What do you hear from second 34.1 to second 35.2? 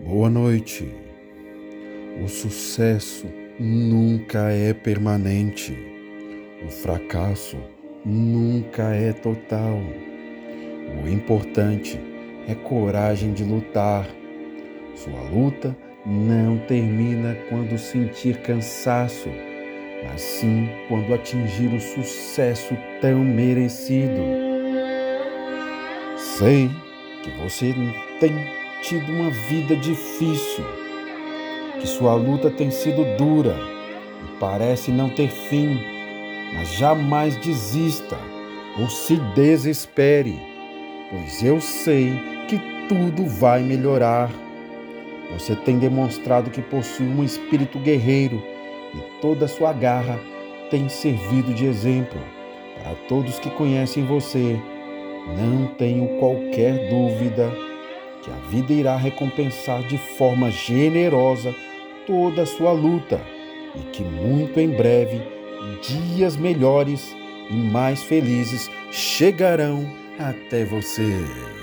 e parece não